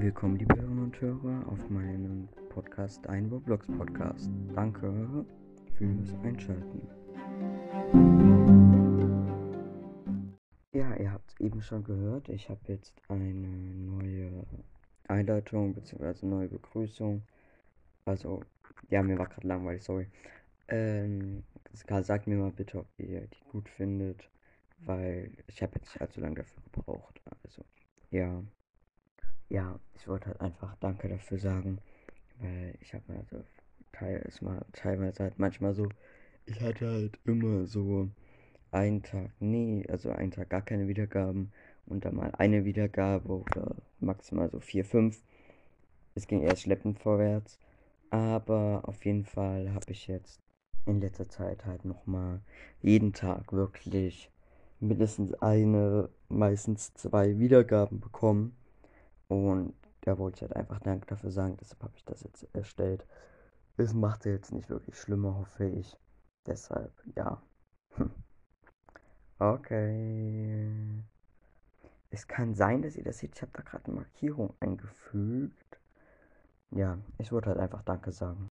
[0.00, 4.30] Willkommen, liebe Hörerinnen und Hörer, auf meinem Podcast, ein Roblox Podcast.
[4.54, 5.26] Danke
[5.74, 6.88] fürs Einschalten.
[10.72, 14.46] Ja, ihr habt es eben schon gehört, ich habe jetzt eine neue
[15.08, 16.24] Einleitung bzw.
[16.26, 17.24] neue Begrüßung.
[18.04, 18.44] Also,
[18.90, 20.06] ja, mir war gerade langweilig, sorry.
[20.68, 24.30] Ähm, sagt mir mal bitte, ob ihr die gut findet,
[24.78, 27.20] weil ich habe jetzt nicht allzu lange dafür gebraucht.
[27.42, 27.64] Also,
[28.12, 28.44] ja
[29.48, 31.78] ja, ich wollte halt einfach Danke dafür sagen,
[32.40, 33.44] weil ich habe also
[33.92, 35.88] teilweise, teilweise halt manchmal so,
[36.46, 38.10] ich hatte halt immer so
[38.70, 41.52] einen Tag, nee, also einen Tag gar keine Wiedergaben
[41.86, 45.22] und dann mal eine Wiedergabe oder maximal so vier, fünf.
[46.14, 47.58] Es ging erst schleppend vorwärts,
[48.10, 50.42] aber auf jeden Fall habe ich jetzt
[50.86, 52.42] in letzter Zeit halt nochmal
[52.82, 54.30] jeden Tag wirklich
[54.80, 58.57] mindestens eine, meistens zwei Wiedergaben bekommen.
[59.28, 63.06] Und da wollte ich halt einfach Danke dafür sagen, deshalb habe ich das jetzt erstellt.
[63.76, 65.96] Es macht jetzt nicht wirklich schlimmer, hoffe ich.
[66.46, 67.40] Deshalb, ja.
[69.38, 71.04] Okay.
[72.10, 73.34] Es kann sein, dass ihr das seht.
[73.36, 75.78] Ich habe da gerade eine Markierung eingefügt.
[76.70, 78.46] Ja, ich wollte halt einfach Danke sagen.